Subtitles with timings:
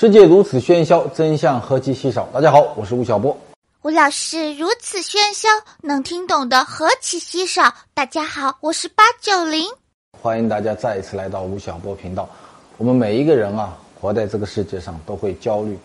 [0.00, 2.26] 世界如此喧嚣，真相何其稀少。
[2.32, 3.36] 大家好，我是吴晓波。
[3.82, 5.46] 吴老师如此喧嚣，
[5.82, 7.74] 能听懂的何其稀少。
[7.92, 9.66] 大家好，我是八九零。
[10.18, 12.26] 欢迎大家再一次来到吴晓波频道。
[12.78, 15.76] 我们每一个人啊，活在这个世界上都会焦虑，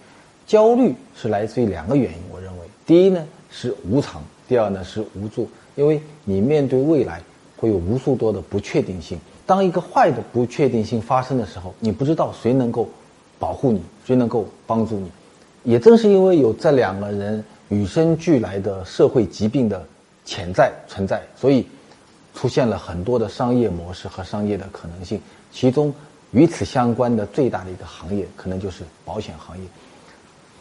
[0.47, 2.17] 焦虑是来自于两个原因。
[2.31, 3.21] 我认为，第一呢
[3.51, 5.49] 是无常，第二呢是无助。
[5.75, 7.21] 因为你面对未来
[7.57, 9.19] 会有无数多的不确定性。
[9.45, 12.87] 当一个坏的不确定性发生的时候，你不知道谁能够
[13.39, 15.09] 保护你，谁能够帮助你。
[15.63, 19.85] 也正是因为有这两个人与生俱来的社会疾病的
[20.23, 21.65] 潜在存在，所以
[22.33, 25.21] 出现了很多的商业模式和商业的可能性。
[25.51, 25.93] 其中
[26.31, 29.63] 与此相关的最大的一个行业，可能就是保险行业。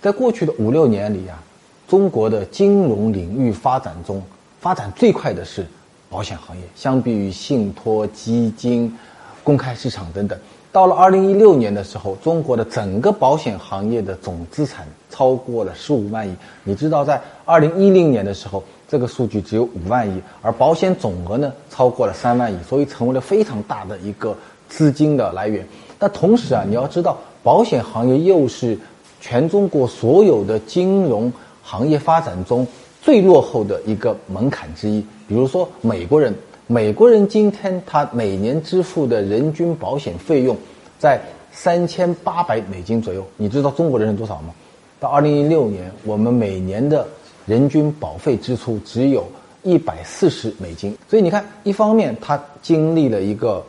[0.00, 1.42] 在过去的五六年里啊，
[1.88, 4.22] 中国的金融领域发展中，
[4.61, 5.66] 发展最快的是。
[6.11, 8.97] 保险行业相比于信托、基金、
[9.42, 10.39] 公开市场等等，
[10.75, 16.34] 到了二零一六年的时候，中国的整个保险行业的总资产超过了十五万亿。
[16.64, 24.36] 你知道，在二零一零年的时候，这个数据只有五万亿，而保险总额呢超过了三万亿，所以成为了非常大的一个
[24.69, 25.64] 资金的来源。
[25.97, 28.77] 但同时啊，你要知道，保险行业又是
[29.20, 32.67] 全中国所有的金融行业发展中。
[33.00, 36.34] 最落后的一个门槛之一，比如说美国人，
[36.67, 40.57] 美国人今天他每年支付的人均保险费用
[40.98, 41.20] 在
[41.53, 43.25] 三千八百美金左右。
[43.37, 44.55] 你知道中国人是多少吗？
[44.98, 47.07] 到二零一六年，我们每年的
[47.47, 49.27] 人均保费支出只有
[49.62, 50.97] 一百四十美金。
[51.09, 53.62] 所以你看，一方面它经历了一个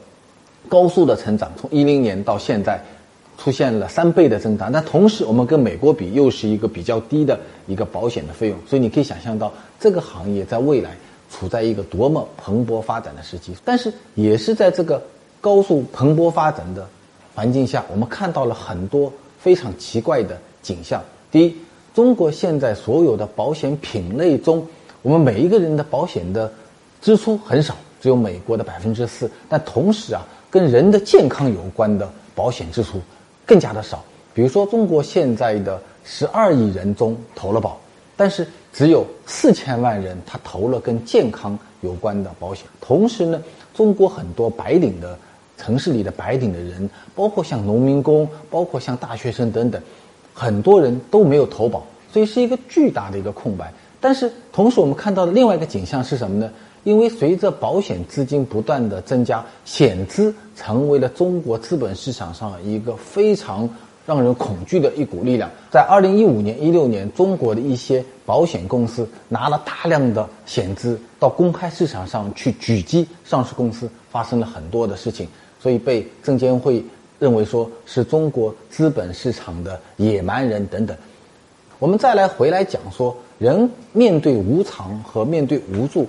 [0.70, 2.80] 高速的成长，从一零年到现在。
[3.38, 10.92] 出现了三倍的增长，但同时我们跟美国比又是一个比较低的一个保险的费用，所以你可以想象到这个行业在未来
[11.36, 13.53] 处在一个多么蓬勃发展的时期。
[13.66, 15.02] 但是也是在这个
[15.42, 16.88] 高速蓬勃发展的
[17.33, 21.04] 环境下，我们看到了很多非常奇怪的景象。
[21.30, 21.55] 第一，
[21.93, 24.65] 中国现在所有的保险品类中，
[25.02, 26.49] 我们每一个人的保险的
[27.02, 33.02] 支出很少，只有美国的百分之四，但同时啊，跟人的健康有关的保险支出。
[33.45, 37.80] 更加的少，比如说中国现在的十二亿人中投了保，
[38.17, 42.65] 但是只有四千万人他投了跟健康有关的保险。
[42.81, 43.41] 同时呢，
[43.73, 45.17] 中国很多白领的
[45.58, 49.81] 城市里的白领的人，包括像农民工，包括像大学生等等，
[50.33, 53.73] 很多人都没有投保，所以是一个巨大的一个空白。
[54.02, 56.52] 但是同时我们看到的另外一个景象是什么呢？
[56.83, 63.67] 因为随着保险资金不断的增加，险资成为了中国资本市场上一个非常
[64.05, 65.49] 让人恐惧的一股力量。
[65.71, 75.27] 在二零一五年、一六年，中国的一些保险公司拿了大量的险资到公开市场上去狙击上市公司，发生了很多的事情，
[75.60, 76.83] 所以被证监会
[77.20, 80.95] 认为说是中国资本市场的野蛮人等等。
[81.80, 86.08] 我们再来回来讲说，人面对无常和面对无助。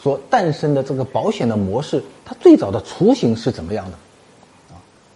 [0.00, 3.96] 所诞生的这个保险的模式，它最早的雏形是怎么样的？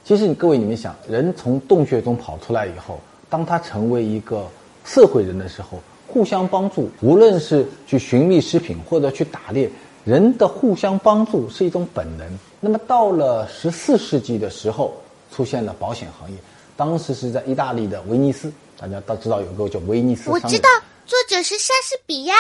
[0.06, 4.47] 啊，其实各位你们想，人从洞穴中跑出来以后，当他成为一个
[4.84, 9.69] 社会人的时候，互相帮助，无论是去寻觅食品或者去打猎，
[10.05, 12.27] 人的互相帮助是一种本能。
[12.61, 14.95] 那么到了十四世纪的时候，
[15.33, 16.37] 出现了保险行业，
[16.77, 20.31] 当时是在意大利的威尼斯，大家都知道有个叫威尼斯。
[20.31, 20.69] 我知道，
[21.05, 22.34] 作者是莎士比亚。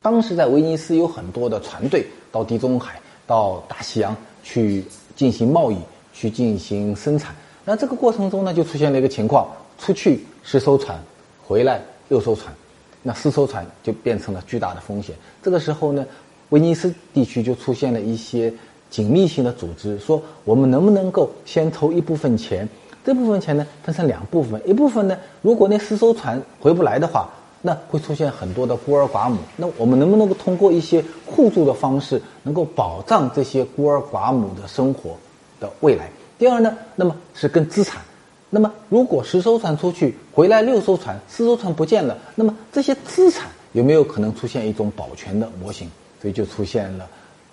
[0.00, 4.84] 当时在威尼斯有很多的船队到地中海、到大西洋去
[5.14, 5.76] 进行贸易、
[6.22, 7.34] 去进行生产。
[7.64, 10.96] 那这个过程中呢，就出现了一个情况：出去十艘船，
[11.44, 12.54] 回来六艘船，
[13.02, 15.16] 那四艘船就变成了巨大的风险。
[15.42, 16.06] 这个时候呢，
[16.50, 18.54] 威尼斯地区就出现了一些
[18.88, 22.68] 紧密性的组织，说我们能不能够先筹一部分钱？
[23.04, 27.28] 这部分钱呢，分成两部分，一部分呢，如果那四艘船回不来的话。
[27.64, 35.16] 那会出现很多的孤儿寡母，那我们能不能够通过一些互助的方式，能够保障这些孤儿寡母的生活
[35.60, 36.10] 的未来？
[36.42, 38.02] 第二呢，那么是跟资产，
[38.50, 45.88] 那么如果十艘船出去，回来六艘船，四艘船不见了，那么这些资产有没有可能出现一种保全的模型？
[46.20, 47.06] 所以就出现了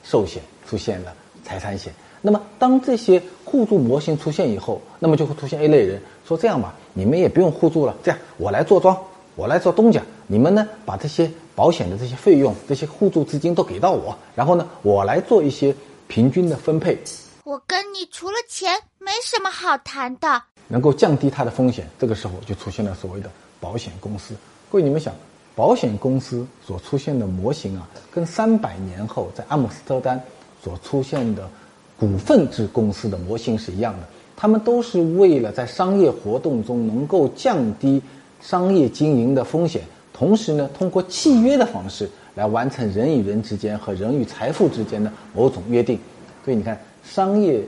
[0.03, 1.13] 寿险，出现了
[1.43, 1.93] 财产险。
[2.19, 8.97] 那么当这些互助模型出现以后，那么就会出现一类人说：这样吧，你们也不用互助了，这样我来坐庄。
[9.35, 15.75] 我来做东家，你们呢把这些保险的这些费用、这些互助资金都给到我，然后呢我来做一些
[16.07, 16.97] 平均的分配。
[17.43, 21.87] 我跟你除了钱没什么好谈的，能够降低它的风险。
[21.97, 24.35] 这个时候就出现了所谓的保险公司。
[24.69, 25.13] 各位你们想，
[25.55, 30.21] 保险公司所出现的模型啊，跟三百年后在阿姆斯特丹
[30.63, 31.49] 所出现的
[31.97, 34.07] 股份制公司的模型是一样的。
[34.35, 38.01] 他们都是为了在商业活动中能够降低
[38.39, 39.83] 商业经营的风险，
[40.13, 45.99] 同时呢，通过契约的方式来完成人与人之间和人与财富之间的某种约定。
[46.45, 47.61] 所以你看，商业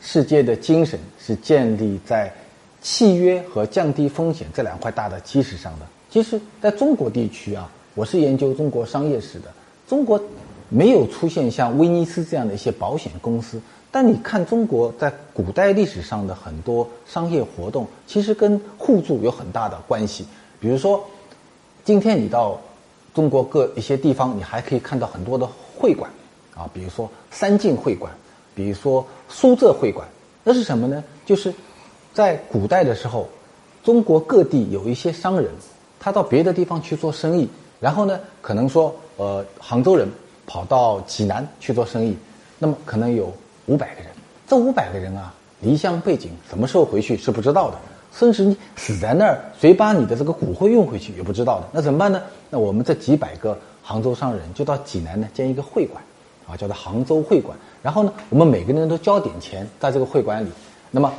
[0.00, 2.32] 世界的精神是建立在
[2.82, 5.86] 契约和降低风险这两块大的基石上的。
[6.10, 9.52] 其实，在中国地区啊，我是研究中国商业史的，
[9.88, 10.20] 中国。
[10.72, 13.60] 没有出现像威尼斯这样的一些保险公司，
[13.90, 20.24] 但你看中国在古代历史上的很多商业活动，其实跟互助有很大的关系。
[20.60, 21.04] 比如说，
[21.84, 22.56] 今天你到
[23.12, 25.44] 中国各一些地方，你还可以看到很多的
[25.76, 26.08] 会馆，
[26.54, 28.12] 啊，比如说三晋会馆，
[28.54, 30.06] 比如说苏浙会馆，
[30.44, 31.02] 那是什么呢？
[31.24, 31.52] 就是
[32.12, 33.28] 在古代的时候，
[33.82, 35.50] 中国各地有一些商人，
[35.98, 37.48] 他到别的地方去做生意，
[37.78, 40.08] 然后呢，可能说，呃，杭州人。
[40.46, 42.16] 跑到济南去做生意，
[42.58, 43.32] 那么可能有
[43.66, 44.10] 五百个人。
[44.48, 47.78] 这五百个人啊，离乡背井，什么时候回去是不知道的。
[48.12, 51.68] 甚至你死在那儿，谁把你的这个骨灰运回去也不知道的。
[51.70, 52.20] 那怎么办呢？
[52.48, 56.02] 那我们这几百个杭州商人就到济南呢建一个会馆，
[56.50, 57.56] 啊，叫做杭州会馆。
[57.82, 60.48] 然后呢，我们每个人都交点钱在这个会馆里。
[60.90, 61.12] 那么，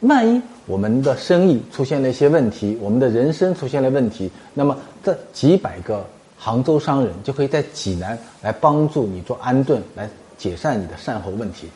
[0.00, 6.04] 万一我们的生意出现了一些问题，我们的人生出现了问题，那么这几百个。
[6.40, 11.68] 杭州商人就可以在济南来帮助你做安顿，来解散你的善后问题，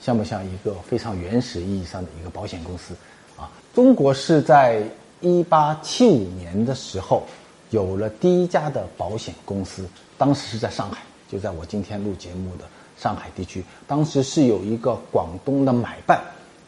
[0.00, 2.92] 像不像一个非常原始意义上的一个保险公司？
[3.38, 4.82] 啊，中国是在
[5.20, 7.22] 一八七五年的时候
[7.70, 9.88] 有了第一家的保险公司，
[10.18, 11.00] 当时是在上海，
[11.34, 12.64] 就在我今天录节目的
[12.96, 13.60] 上海地区。
[13.88, 16.22] 当时是有一个广东的买办，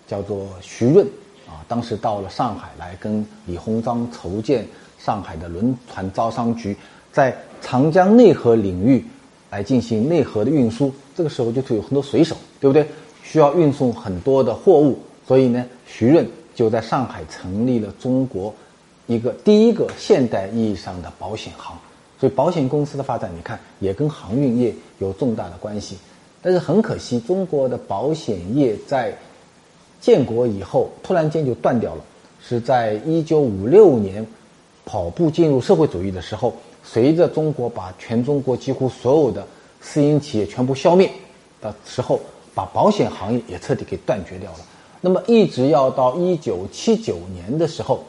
[0.08, 1.06] 叫做徐润，
[1.46, 4.66] 啊，当时到了上海来跟李鸿章筹建
[4.98, 6.76] 上海的轮船招商局。
[7.12, 7.32] 在
[7.62, 9.04] 长江内河领域
[9.50, 12.84] 来进行内河的运输，这个时候就是有很多水手，对不对？
[13.22, 14.98] 需要运送很多的货物，
[15.28, 18.52] 所以呢，徐润就在上海成立了中国
[19.06, 21.78] 一个第一个现代意义上的保险行。
[22.18, 25.98] 所以，保险公司的发展，你看也跟航运业有重大的关系。
[26.42, 29.16] 但是很可惜，中国的保险业在
[30.00, 32.04] 建国以后突然间就断掉了，
[32.40, 34.26] 是在一九五六年
[34.84, 36.54] 跑步进入社会主义的时候。
[36.88, 39.44] 随着中国把全中国几乎所有的
[39.80, 41.10] 私营企业全部消灭
[41.60, 42.20] 的时候，
[42.54, 44.58] 把保险行业也彻底给断绝掉了。
[45.00, 48.04] 那么一直要到一九七九年的时候，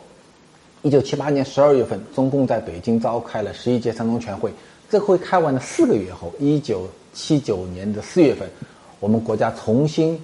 [0.84, 4.52] 一九七八年十二月份，中共在北京召开了十一届三中全会。
[4.90, 8.48] 这会开完了四个月后，一九七九年的四月份，
[9.00, 10.18] 我们国家重新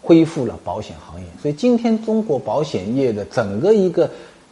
[0.00, 1.26] 恢复了保险行业。
[1.42, 4.10] 所以今天中国保险业的整个一个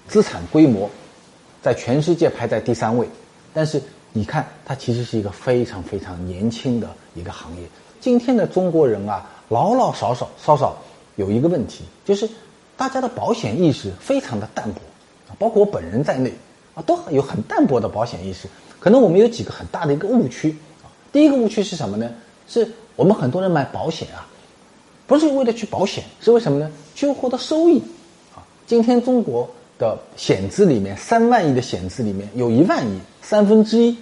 [0.09, 0.91] 资产规模，
[1.63, 3.09] 在全世界排在第三位。
[3.55, 3.81] 但是
[4.13, 7.63] 你看，它其实是一个非常非常年轻的一个行业。
[8.01, 10.77] 今天的中国人啊，老老少少少少
[11.15, 12.29] 有一个问题，就是
[12.77, 14.81] 大家的保险意识非常的淡薄，
[15.39, 16.33] 包括我本人在内
[16.75, 18.49] 啊，都有很淡薄的保险意识。
[18.81, 20.91] 可能我们有几个很大的一个误区啊。
[21.13, 22.11] 第一个误区是什么呢？
[22.49, 24.27] 是我们很多人买保险啊，
[25.07, 26.71] 不是为了去保险，是为什么呢？
[26.95, 27.79] 去获得收益
[28.35, 28.45] 啊。
[28.67, 29.49] 今天中国。
[29.79, 33.95] 的险资里面，三万亿的险资里面有一万亿，三分之一，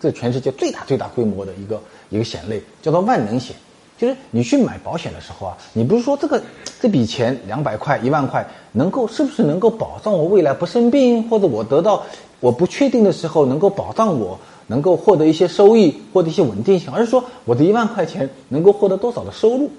[0.00, 3.54] 这全世界最大最大规模的一个一个险类，叫做万能险。
[3.98, 6.40] 就是你去买保险的时候啊，你不是说这个
[6.80, 12.02] 这笔钱两百块一万块能够是不是能够保障我未来不生病，或者我得到
[12.40, 19.70] 我不确定的时候能够保障我能够获得一些收益，获得一些稳定性，而是说我的一万块钱能够获得多少的收入？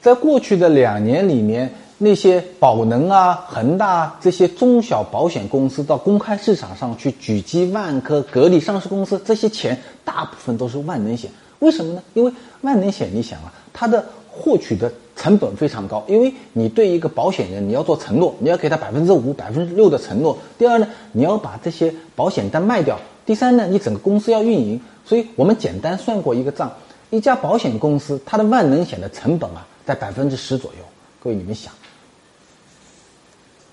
[0.00, 1.72] 在过去的两年里面。
[1.98, 11.30] 那些宝能啊、恒大啊这些中小保险公司到公开市场上去狙击万科、格力上市公司，这些钱大部分都是万能险。
[11.60, 12.02] 为什么呢？
[12.14, 12.32] 因为
[12.62, 20.36] 万能险，你想啊，它的获取的成本非常高，因为你对一个保险人你要做承诺，你要给他百分之五、百分之六的承诺。
[20.58, 23.00] 第二呢，你要把这些保险单卖掉。
[23.24, 24.80] 第三呢，你整个公司要运营。
[25.04, 26.72] 所以我们简单算过一个账，
[27.10, 30.84] 一家保险公司它的万能险的成本啊，在百分之十左右。
[31.22, 31.72] 各位你们想。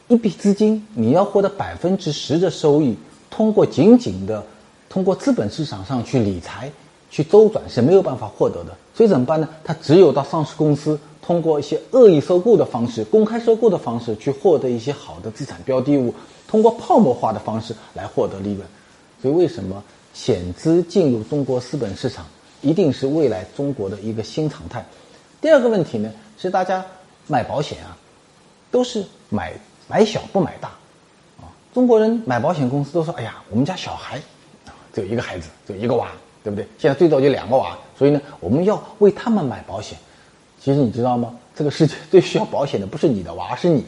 [0.10, 2.96] 一笔资金，你要获得百分之十的收益，
[3.32, 4.46] 通过仅仅的
[4.90, 6.72] 通过资本市场上去理财、
[7.14, 8.76] 去周转是没有办法获得的。
[8.96, 9.48] 所以怎么办呢？
[9.64, 16.12] 他只有到上市公司，通过一些恶意收购的方式、公开收购的方式去获得一些好的资产标的物，
[16.48, 18.68] 通过泡沫化的方式来获得利润。
[19.22, 22.26] 所以为什么险资进入中国资本市场，
[22.62, 24.84] 一定是未来中国的一个新常态？
[25.40, 26.84] 第二个问题呢，是大家
[27.28, 27.96] 买保险啊，
[28.72, 29.54] 都是买。
[29.86, 30.70] 买小不买大，
[31.42, 34.16] 啊，中国人买保险公司都说：“哎呀，我们家小孩
[34.66, 36.08] 啊，只有一个孩子，只有一个娃，
[36.44, 36.68] 对不对？
[36.78, 39.98] 现在最多就两个娃，所以呢，我们要为他们买保险。
[40.60, 41.34] 其实你知道吗？
[41.56, 43.84] 这个世界最需要保险的不是你的娃，是你。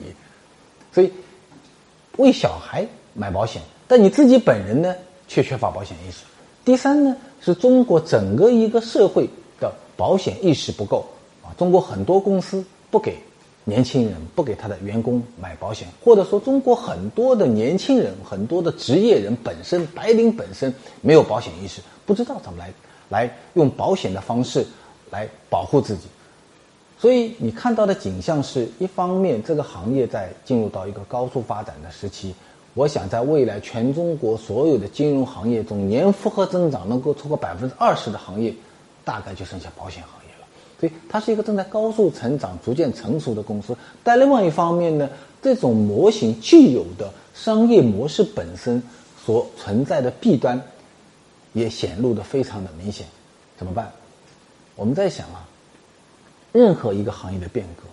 [0.94, 1.12] 所以，
[2.18, 4.96] 为小孩买保险，但你自己本人呢，
[5.28, 6.24] 却缺乏保险意识。
[6.64, 11.06] 第三呢，是中国整个一个社会的保险意识不够
[11.44, 11.52] 啊。
[11.58, 13.18] 中国很多公司不给
[13.68, 22.72] 年轻人、不给他的员工买保险，或者说中国很多的年轻人、很多的职业人本身、白领本身没有保险意识，不知道怎么来
[23.10, 24.66] 来用保险的方式
[25.10, 26.04] 来保护自己。
[26.98, 32.34] 所以你看到的景象是一方面，这个行业在进入到一个高速发展的时期。
[32.76, 38.54] 我想在未来，全中国所有的金融行业中，年复合增长能够超过百分之二十的行业，
[39.04, 40.12] 大概就剩下保险行。
[40.80, 43.76] 所以它是一个正在高速成长、逐渐成熟的公司。
[44.04, 45.10] 但另外一方面呢，
[45.42, 48.82] 这种模型既有的商业模式本身
[49.26, 50.62] 所存在的弊端，
[51.54, 53.06] 也显露的非常的明显。
[53.58, 53.92] 怎么办？
[54.76, 55.48] 我们在想啊。
[56.52, 57.84] 任何一个行业的变革，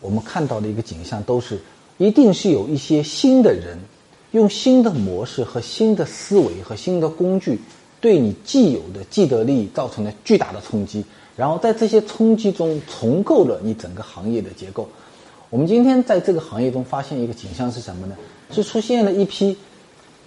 [0.00, 1.60] 我们看到的一个景象都是，
[1.98, 3.78] 一定是有一些新的人，
[4.30, 7.60] 用新的模式和新的思维和新的工具，
[8.00, 11.04] 对你既有的既得利益造成了巨大的冲击，
[11.36, 14.88] 然后在这些冲击中重构了你整个行业的结构。
[15.50, 18.16] 我们今天在这个行业中发现一个景象是什么呢？
[18.50, 19.56] 是出现了一批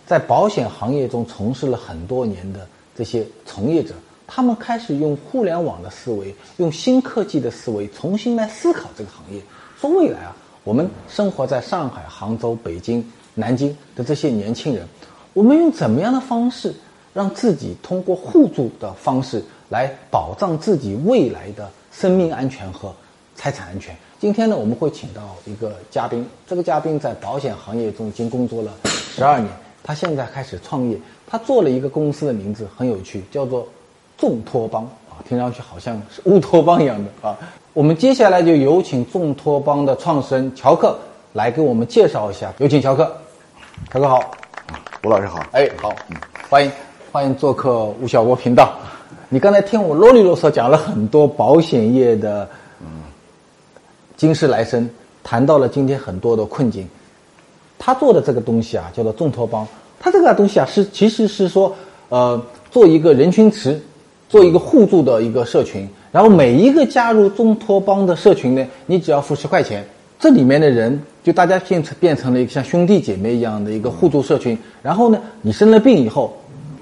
[0.06, 3.94] 在保险行业中从事了很多年的这些从业者。
[4.32, 9.42] 他们开始用互联网的思维，用新科技的思维重新来思考这个行业。
[9.82, 14.88] 说未来啊，我们生活在上海、杭州、北京、南京的这些年轻人，
[15.34, 16.72] 我们用怎么样的方式
[17.20, 22.96] 让自己通过互助的方式来保障自己未来的生命安全和
[23.36, 23.94] 财产安全？
[24.22, 29.52] 今天呢，我们会请到一个嘉宾，这个嘉宾在保险行业中已经工作了十二年，
[29.84, 30.98] 他现在开始创业，
[31.28, 33.68] 他做了一个公司的名字很有趣，叫做。
[34.18, 37.38] 众托邦啊，听上去好像是乌托邦一样的啊。
[37.72, 40.98] 我们接下来就有请众托邦的创始人乔克
[41.32, 42.54] 来给我们介绍一下。
[42.60, 43.16] 有请乔克，
[43.92, 44.20] 乔克好，
[45.04, 45.94] 吴老师好，哎好，
[46.50, 46.70] 欢迎
[47.12, 48.78] 欢迎做客吴晓波频道。
[49.30, 52.48] 你刚才听我啰里啰嗦讲了很多保险业的
[52.82, 52.86] 嗯
[54.16, 54.88] 今世来生，
[55.24, 56.88] 谈到了今天很多的困境。
[57.80, 59.68] 他做的这个东西啊，叫做众托邦。
[60.00, 61.76] 他这个东西啊，是其实是说
[62.10, 62.40] 呃
[62.70, 63.82] 做一个人群池。
[64.28, 69.84] 做一个互助的一个社群，然后每一个加入众托邦的社群呢，你只要付十块钱，
[70.20, 74.56] 这里面的人就大家变成变成了一个像兄弟姐妹一样的一个互助社群。
[74.84, 76.38] 然后呢，你生了病以后，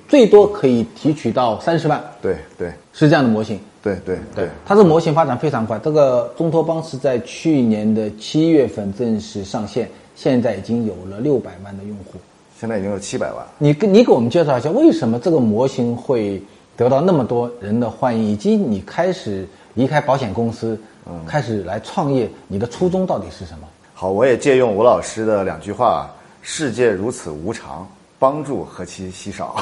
[0.08, 2.04] 最多可以提取到三十万。
[2.22, 3.60] 对对，是这样的模型。
[3.84, 5.80] 对对对，它这模型发展非常快。
[5.80, 12.20] 这个中托邦是在去年的七月份正式上线，现在已经有了六百万的用户。
[12.60, 13.46] 现在已经有七百万。
[13.58, 16.42] 你跟你给我们介绍一下，为什么这个模型会？
[16.76, 23.68] 得到那么多人的欢迎，以及你开始离开保险公司，嗯，开始来创业，你的初衷到底是什么？
[23.96, 26.08] 好，我也借用吴老师的两句话
[26.44, 29.56] ：“世界如此无常，帮助何其稀少。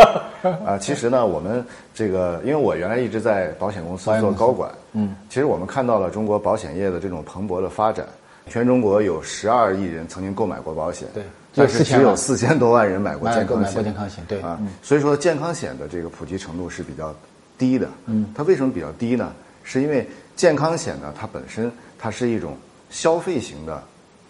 [0.66, 1.64] ”啊，其实呢，我们
[1.94, 8.04] 这个，因为我原来一直在保险公司做高管，嗯，其实我们看到了中国保险业的这种蓬勃的发展，
[8.48, 11.22] 全中国有十二亿人曾经购买过保险，对。
[11.54, 17.14] 但是只有四千多万人买过健康险，健康险对啊，所以说健康险的这个普及程度是比较
[17.58, 17.86] 低的。
[18.06, 19.32] 嗯，它为什么比较低呢？
[19.62, 22.56] 是因为健康险呢，它本身它是一种
[22.88, 23.80] 消费型的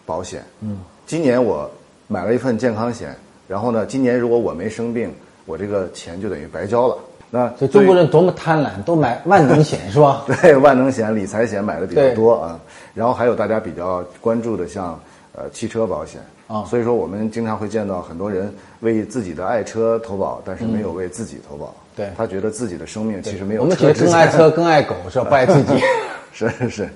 [0.05, 0.45] 保险。
[0.61, 1.71] 嗯，今年我
[2.09, 3.17] 买了一份健康险，
[3.53, 6.97] 然后呢，今年如果我没生病，我这个钱就等于白交了。
[7.31, 10.25] 那这中国人多么贪婪，都买万能险是吧？
[10.41, 12.59] 对，万能险、理财险买的比较多啊。
[12.95, 14.99] 然后还有大家比较关注的，像
[15.37, 16.19] 呃汽车保险。
[16.47, 21.75] 啊，所以说我们经常会见到很多人为自己的爱车投保，但是没有为自己投保。
[21.95, 23.61] 对，他觉得自己的生命其实没有。
[23.65, 25.27] 我们其实更爱车，更爱狗，是吧？
[25.29, 25.75] 不爱自己。
[26.33, 26.89] 是是是。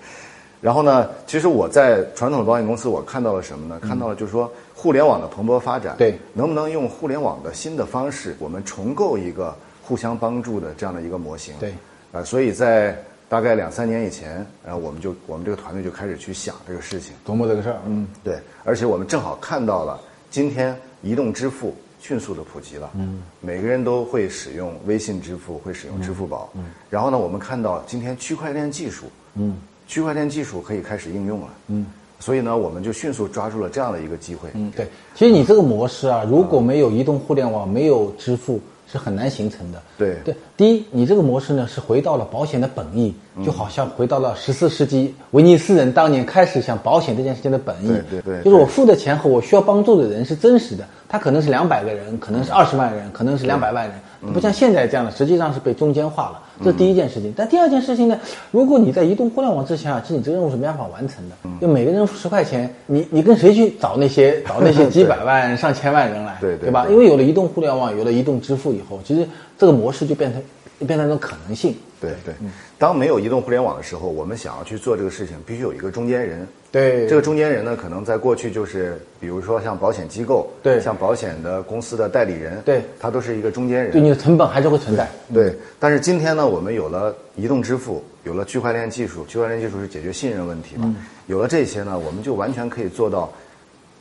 [0.62, 3.78] 然后呢，其实我在传统的保险公司，我看到了什么呢？
[3.86, 11.54] 看到了就是说，互联网的蓬勃发展，对，能不能用互联网的新的方式，我们重构一个互相帮助的这样的一个模型？
[11.58, 11.74] 对。
[12.12, 12.96] 呃，所以在。
[13.28, 17.80] 大概两三年以前，然后我们就我们这个团队就开始去想这个事情，琢磨这个事儿。
[17.84, 26.48] 嗯，对，而且我们正好看到了今天移动支付迅速的普及了，嗯，每个人都会使用微信支付，会使用支付宝。
[26.54, 31.84] 嗯，然后呢，我们看到今天区块链技术，嗯，区块链技术可以开始应用了，嗯，
[32.18, 34.48] 所以呢，我们就迅速抓住了这样的一个机会。
[34.54, 38.60] 嗯，对，其实你这个模式啊，如果没有移动互联网，没有支付。
[38.88, 39.82] 是很难形成的。
[39.98, 43.12] 对对，第一，你这个模式呢是回到了保险的本意，
[43.44, 47.88] 就好像回到了十四世纪威尼斯人当年开始想保险这件事情的本意。
[48.08, 56.40] 对对，就是我付的钱和我需要帮助的人是真实的，他可能是两百个人，可能是二十万人，可能是两百万人，不像现在这样的，实际上是被中间化了。
[56.62, 57.32] 这是第一件事情。
[57.36, 58.18] 但第二件事情呢，
[58.50, 61.36] 如果你在移动互联网之前啊，其实你这个任务是没办法完成的。
[61.60, 66.86] 就每个人付十块钱，你你跟谁去找那些 找那些几百万、上千万人来，对对对吧？
[66.90, 69.26] 因为有了移动互联网，有了移动支付以后，其实
[69.58, 70.42] 这个模式就变成
[70.80, 71.74] 变成一种可能性。
[71.98, 72.34] 对对，
[72.78, 76.46] 当没有移动互联网的时候，我们想要去做这个事情，必须有一个中间人。
[76.70, 83.92] 对这个中间人呢，可能在过去就是，比如说像保险机构，对像保险的公司的代理人，对他都是一个中间人。
[83.92, 85.08] 对你的成本还是会存在。
[85.32, 90.94] 对，但是今天呢，我们有了移动支付，有了区块链技术，区块链技术是解决信任问题嘛？
[91.28, 93.32] 有了这些呢，我们就完全可以做到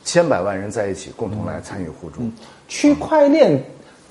[0.04, 2.20] 千百万人在一起共同来参与互助。
[2.68, 3.64] 区块链，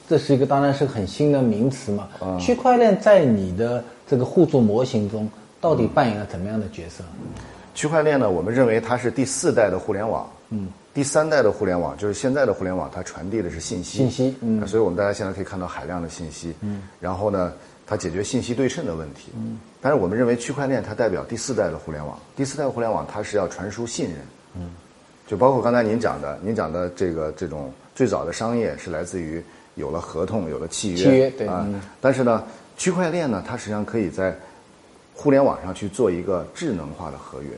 [0.07, 2.07] 这是一个当然是很新的名词嘛。
[2.39, 7.03] 区块链在你的这个互助模型中，到底扮演了怎么样的角色？
[7.73, 10.29] 区块链呢，我们认为它是第四代的互联网。
[10.49, 13.97] 嗯，第三代的互联网就是现在的互联网，它传递的是信息。
[13.97, 16.53] 信息嗯啊所以我们大家现在可以看到海量的信息。
[16.61, 17.51] 嗯，然后呢，
[17.85, 19.31] 它解决信息对称的问题。
[19.35, 22.17] 嗯，但是我们认为区块链它代表第四代的互联网。
[22.35, 24.17] 第四代互联网它是要传输信任。
[24.55, 24.69] 嗯，
[25.27, 29.43] 就包括刚才您讲的，您讲的这个这种最早的商业是来自于
[29.75, 30.97] 有了合同，有了契约。
[30.97, 32.43] 契约对啊嗯，但是呢，
[32.77, 34.35] 区块链呢，它实际上可以在
[35.13, 37.49] 互联网上去做一个智能化的合约，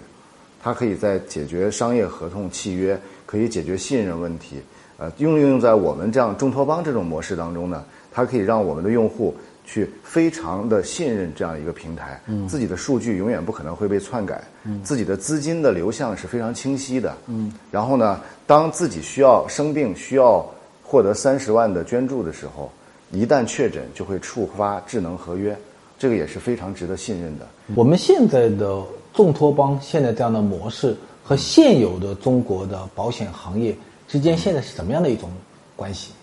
[0.62, 4.62] 它可以在解决商业合同契约，可以解决信任问题。
[4.98, 14.44] 呃，应用在我们这样众托邦这种模式当中呢，它可以让我们的用户去非常的信任这样一个平台，自己的数据永远不可能会被篡改，
[14.84, 17.16] 自己的资金的流向是非常清晰的。
[17.28, 20.44] 嗯，然后呢，当自己需要生病需要
[20.90, 22.72] 获得三十万的捐助的时候，
[23.12, 25.54] 一旦确诊就会触发智能合约，
[26.00, 27.46] 这个也是非常值得信任的。
[27.76, 28.82] 我们现在的
[29.14, 33.76] 众托邦现在这样的模式和现有的中国的保险行业
[34.08, 35.30] 之间现在是怎么样的一种
[35.76, 36.14] 关系？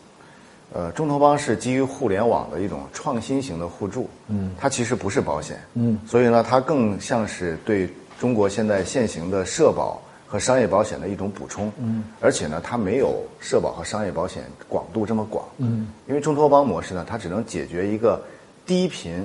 [0.73, 10.01] 呃，众托邦是基于互联网的一种创新型的互助，嗯，它其实不是保险，嗯，所以呢，它更像是对中国现在现行的社保
[10.35, 18.21] 和商业保险的一种补充，嗯，而且呢，它没有社保和商业保险广度这么广，嗯，因为中托邦模式呢，它只能解决一个
[18.67, 19.25] 低频，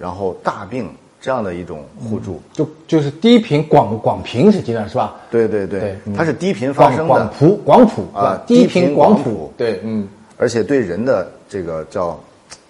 [0.00, 0.90] 然后大病
[1.20, 5.14] 这样的一种互助，就就是低频广广频是阶段是吧？
[5.30, 12.18] 对对对，对嗯它是低频发生的，广谱广普啊低低频广广谱对，嗯，而且对人的这个叫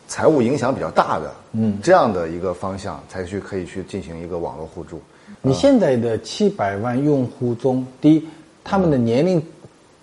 [0.08, 5.00] 财务影响比较大的，嗯，这样的一个方向才去可以去进行一个网络互助。
[5.42, 8.26] 你现在的七百万用户中，第一，
[8.64, 9.40] 他们的年龄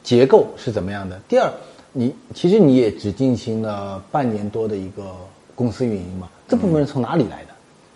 [0.04, 1.20] 结构是怎么样的？
[1.28, 1.52] 第二，
[1.92, 5.04] 你其实你也只进行了半年多的一个
[5.56, 7.50] 公司运营嘛，这部分人从哪里来的？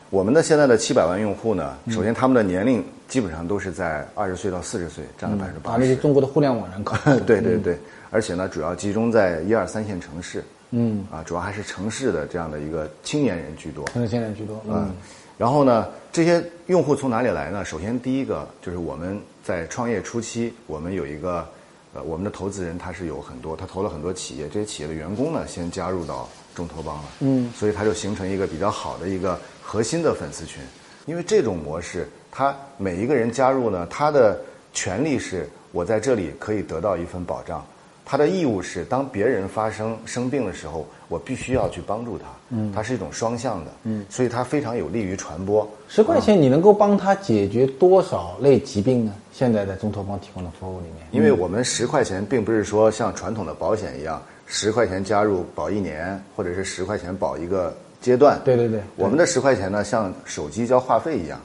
[0.09, 5.79] 我们的现在的七百万用户呢，首先他们的年龄基本上都是在二十岁到四十岁，占了百分之啊，八十。
[5.81, 6.97] 那是中国的互联网人口。
[7.27, 7.77] 对对对，
[8.09, 10.43] 而且呢，主要集中在一二三线城市。
[10.71, 13.83] 嗯，啊，主要还是城市的这样的一个青年人居多。
[13.85, 14.61] 可能现在居多。
[14.67, 14.95] 嗯嗯，，
[15.37, 17.65] 然后呢，这些用户从哪里来呢？
[17.65, 21.47] 首先第一个就是我们在创业初期，我们有一个，
[21.93, 30.61] 呃，我们的投资人他是有很多，他投了很多企业，这些企业的员工呢，先加入到中投帮了，嗯，所以他就形成一个比较好的一个核心的粉丝群。
[31.05, 34.39] 因为这种模式，他每一个人加入呢，他的
[34.71, 37.65] 权利是我在这里可以得到一份保障。
[38.09, 42.25] 他的义务是，当别人发生生病的时候，我必须要去帮助他。
[42.49, 43.71] 嗯，它是一种双向的。
[43.83, 45.69] 嗯，所以它非常有利于传播。
[45.87, 49.13] 十块钱你能够帮他解决多少类疾病呢？
[49.31, 58.41] 现在在中投帮提供的服务里面，因为我们十块钱并不是说像传统的保险一样，十块钱加入保一年，或者是十块钱保一个阶段。
[58.43, 61.39] 对对对我们的十块钱呢，像手机交话费一样，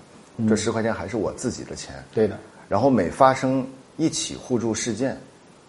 [0.48, 1.94] 这十块钱还是我自己的钱。
[2.14, 2.38] 对的，
[2.70, 3.66] 然后每发生
[3.98, 5.14] 一起互助事件，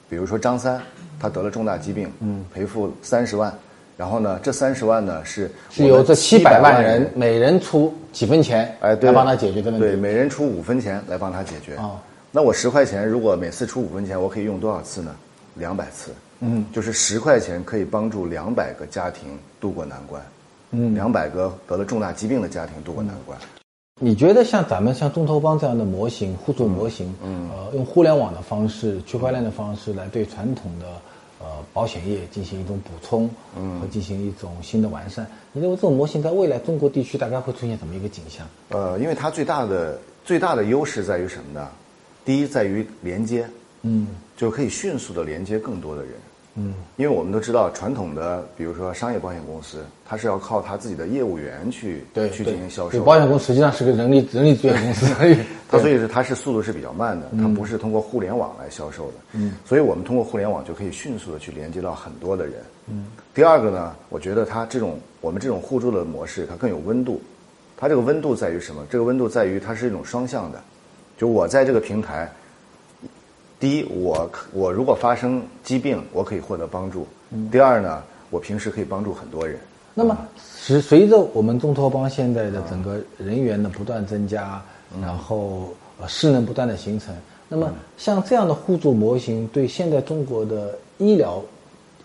[0.09, 0.81] 比如说张三
[1.19, 3.53] 他得了重大疾病，嗯，赔付三十万，
[3.97, 9.87] 然后呢，这三十万呢是是由这七百万人人每人出几分钱，哎，对，来帮他解决这个问题。
[9.87, 11.75] 对，每人出五分钱来帮他解决。
[11.77, 11.97] 哦
[12.37, 15.15] 那我十块钱，如果每次出五分钱，我可以用多少次呢？
[15.53, 16.11] 两百次。
[16.41, 20.21] 嗯，就是十块钱可以帮助两百个家庭渡过难关。
[20.71, 23.39] 嗯，两百个得了重大疾病的家庭渡过难关。
[24.01, 30.87] 你觉得像咱们像中投帮这样的模型、互助模型，嗯，呃，用互联网的方式、区块链的方式来对传统的
[31.39, 38.45] 呃保险业进行一种补充，嗯，和进行一种新的完善，你认为这种模型在未来中国地区大概会出现怎么一个景象？
[38.67, 41.65] 呃，因为它最大的最大的优势在于什么呢？
[42.25, 43.49] 第一，在于连接，
[43.83, 46.11] 嗯，就可以迅速的连接更多的人。
[46.55, 53.03] 嗯，因为我们都知道，传统的比如说商业保险公司，它是要靠它自己的业务员去对去进行销售。
[53.03, 55.37] 保险公司实际上是个人力人力资源公司，所以
[55.69, 59.13] 它所以是它是速度是比较慢的，它不是通过互联网来销售的。
[59.33, 62.53] 嗯，所以我们通过互联网就可以迅速的去连接到很多的人。
[62.87, 67.21] 嗯，第二个呢，我觉得它这种我们这种互助的模式，它更有温度。
[67.77, 68.85] 它这个温度在于什么？
[68.89, 70.61] 这个温度在于它是一种双向的，
[71.17, 72.31] 就我在这个平台，
[73.59, 77.05] 第一，我我如果发生疾病，我可以获得帮助；
[77.51, 79.57] 第二呢，我平时可以帮助很多人。
[79.93, 84.61] 那么随随着我们中托邦现在的整个人员的不断增加，
[85.01, 87.15] 然后呃势能不断的形成，
[87.47, 91.41] 那么像这样的互助模型对现在中国的医疗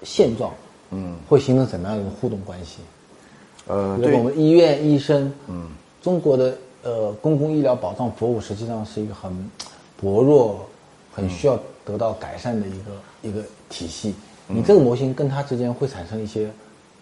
[0.05, 0.53] 现状，
[0.93, 2.79] 嗯，会形成怎么样一种互动关系？
[3.67, 4.17] 呃，对。
[4.17, 5.67] 我们医院医生，嗯，
[6.01, 9.33] 中国的呃公共医疗保障服务实际上是一个很
[10.01, 10.65] 薄弱、
[11.13, 12.91] 很需要得到改善的一个、
[13.23, 14.15] 一个体系。
[14.47, 16.51] 你这个模型跟它之间会产生一些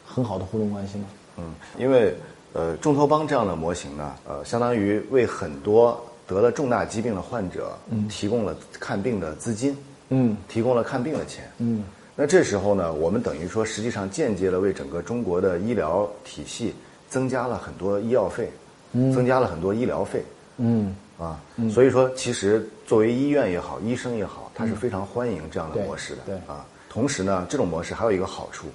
[0.07, 1.05] 很好的互动关系吗？
[1.39, 2.15] 嗯，因为
[2.53, 9.77] 呃，众托邦这样的模型呢，呃，相当于为很多得了重大疾病的患者，提供了看病的资金，
[10.09, 11.85] 嗯，提供了看病的钱，嗯，
[12.17, 16.75] 那这时候呢，我们等于说，实际上间接的为整个中国的医疗体系
[17.09, 18.51] 增加了很多医药费，
[18.93, 20.25] 嗯，增加了很多医疗费，
[20.57, 26.35] 嗯，啊，所以说，其实作为医院也好，医生也好，他是非常欢迎这样的模式的，对。
[26.47, 26.65] 啊。
[26.89, 28.69] 同时呢，这种模式还有一个好处，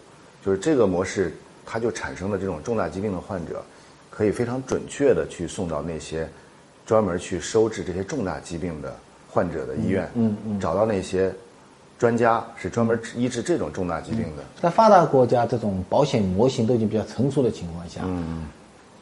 [0.46, 1.34] 就是这个模式
[1.66, 3.64] 它就产生了这种重大疾病的患者，
[4.10, 6.30] 可以非常准确的去送到那些
[6.86, 8.96] 专门去收治这些重大疾病的
[9.30, 11.34] 患者的医院，嗯嗯，找到那些
[11.98, 18.46] 专家是专门医治这种重大疾病的，在发达国家，这种保险模型都已经比较成熟的情况下，嗯，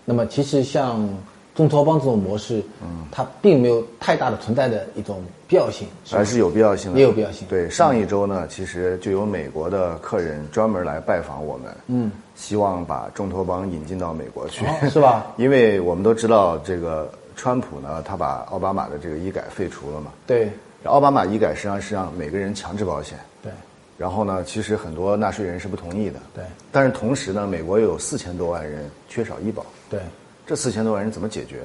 [0.05, 1.05] 那么其实像
[1.53, 6.17] 中托邦这种模式，嗯，它并没有太大的存在的一种必要性，吧？
[6.17, 7.47] 还是有必要性的，也有必要性。
[7.49, 15.27] 对，上一周呢，其实就有美国的客人专门来拜访我们，嗯，希望把众托邦引进到美国去，哦是吧？
[15.37, 20.49] 因为我们都知道，这个川普呢，他把奥巴马的这个医改废除了嘛，对。
[20.85, 23.51] 奥巴马医改实际上是让每个人强制保险，对。
[23.99, 26.43] 然后呢，其实很多纳税人是不同意的，对。
[26.71, 29.99] 但是同时呢，美国又有四千多万人缺少医保，对，
[30.45, 31.57] 这四千多万人怎么解决？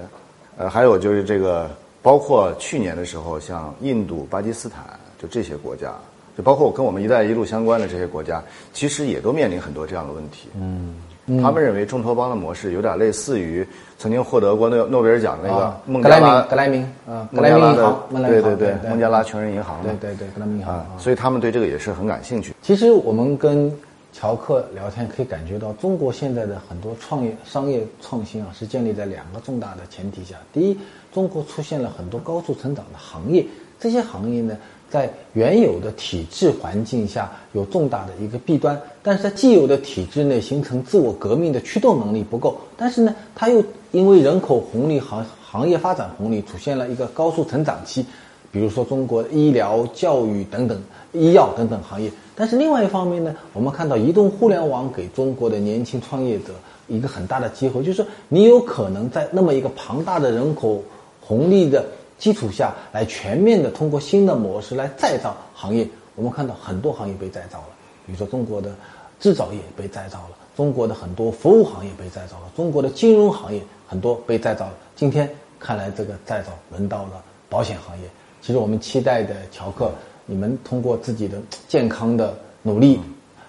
[0.59, 1.69] 呃，还有就是这个，
[2.03, 4.85] 包括去年的时候，像印度、巴基斯坦，
[5.21, 5.93] 就这些国家，
[6.37, 10.49] 就包括跟我们“一带一路”相关的这些国家，其实也都面临很多这样的问题。
[10.55, 10.95] 嗯，
[11.43, 13.67] 他们认为众托邦的模式有点类似于
[13.99, 22.55] 曾经获得过诺诺贝尔奖那个孟加拉明格莱明啊，格莱明孟加拉行，对对对，孟加拉穷人银行对对对，格莱明银行啊啊，所以他们对这个也是很感兴趣。
[22.63, 23.71] 其实我们跟
[24.19, 30.37] 乔克聊天，可以感觉到中国现在的很多创业、商业创新啊，是建立在两个重大的前提下。
[30.55, 30.79] 第一，
[31.13, 33.45] 中国出现了很多高速成长的行业，
[33.79, 34.57] 这些行业呢，
[34.89, 48.07] 在原有的体制环境下有重大的一个弊端，但是在既有的体制内形成自我革命的驱动能力不够，但是呢，它又因为人口红利、行行业发展红利出现了一个高速成长期。
[48.51, 52.11] 比如说中国医疗、教育等等、医药等等行业。
[52.37, 56.53] 但是另外一方面呢，我们看到移动互联网给中国的年轻创业者
[56.87, 60.83] 一个很大的机会，就是说你有可能在那么一个庞大的人口
[61.21, 61.85] 红利的
[62.19, 65.89] 基础下来全面的通过新的模式来再造行业。
[66.15, 67.69] 我们看到很多行业被再造了，
[68.07, 68.75] 比如说中国的
[69.19, 74.75] 制造业被再造了，中国的很多服务行业被再造了，中国的金融行业很多被再造了。
[74.95, 78.09] 今天看来，这个再造轮到了保险行业。
[78.41, 79.91] 其实我们期待的乔克，
[80.27, 83.01] 你们通过自己的健康的努力，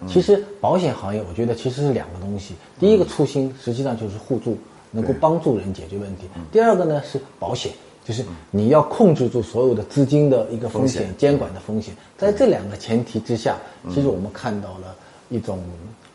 [0.08, 2.54] 其实保险行业我觉得其实是两个东西。
[2.80, 4.58] 第一个初心实际上就是互助，
[4.92, 6.30] 能够帮助人解决问题。
[6.52, 7.72] 第二个呢是保险，
[8.06, 11.96] 就是你要控制住所有的资金的一个风险、监管的风险。
[12.16, 13.58] 在这两个前提之下，
[13.90, 14.96] 其实我们看到了
[15.30, 15.60] 一种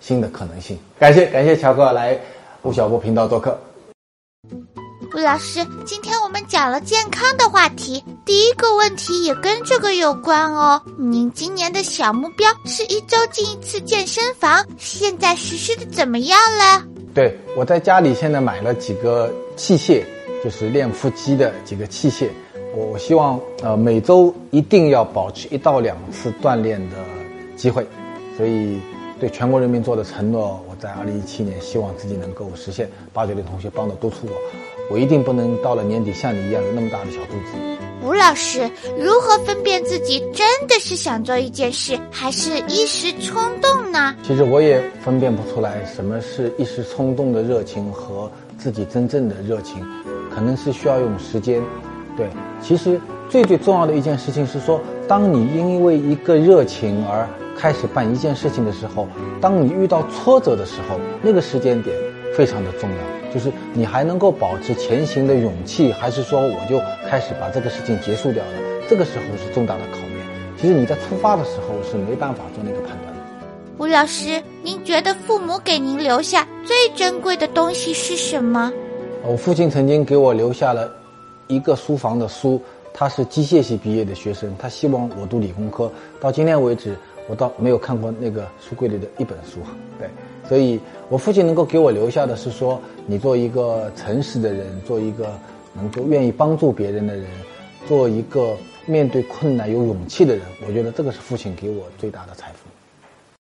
[0.00, 0.78] 新的可能性。
[0.98, 2.18] 感谢感谢乔哥来
[2.62, 3.58] 吴晓波频道做客。
[5.14, 10.80] 吴老师，今天我们讲了健康的话题，第一个问题也跟这个有关哦。
[10.96, 16.82] 您今年的小目标是一周进一次健身房，现在实施的怎么样了？
[17.14, 20.02] 对，我在家里现在买了几个器械，
[20.42, 22.30] 就是练腹肌的几个器械。
[22.74, 26.96] 我我希望呃每周一定要保持一到两次锻炼的
[27.54, 27.86] 机会，
[28.34, 28.80] 所以
[29.20, 32.90] 对全国人民做的承诺，我在二零一七年希望自己能够实现。
[33.12, 34.32] 八九的同学帮着督促我，
[34.92, 37.56] 我一定不能到了年底像你一样有那么大的小肚子。
[38.04, 44.14] 吴老师，如何分辨自己真的是想做一件事，还是一时冲动呢？
[44.22, 49.82] 其实我也分辨不出来什么是一时冲动的热情和自己真正的热情，
[50.30, 51.62] 可能是需要用时间。
[52.14, 52.28] 对，
[52.60, 53.00] 其实
[53.30, 54.78] 最最重要的一件事情是说，
[55.08, 57.26] 当你因为一个热情而
[57.56, 59.08] 开始办一件事情的时候，
[59.40, 61.96] 当你遇到挫折的时候，那个时间点
[62.36, 68.52] 非常的重要，就是你还能够保持前行的勇气，还是说我就开始把这个事情结束掉了？
[68.88, 70.08] 这个时候是重大的考验。
[70.58, 73.20] 其实你在出发的时候是没办法做那个判断的。
[73.78, 78.72] 吴老师，您觉得父母给您留下最珍贵的东西是什么？
[79.24, 80.92] 我父亲曾经给我留下了
[81.48, 82.60] 一个书房的书，
[82.92, 85.90] 他是机械系毕业的学生，他希望我读理工科。
[86.20, 86.96] 到今天为止，
[87.28, 89.60] 我倒没有看过那个书柜里的一本书。
[89.98, 90.08] 对，
[90.48, 95.32] 所以我父亲能够给我留下的是说，你做一个诚实的人，做一个
[95.74, 97.26] 能够愿意帮助别人的人，
[97.86, 98.56] 做一个
[98.86, 100.44] 面对困难有勇气的人。
[100.66, 102.61] 我觉得这个是父亲给我最大的财富。